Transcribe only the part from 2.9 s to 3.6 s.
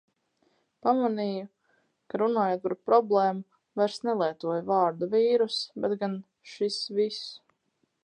problēmu,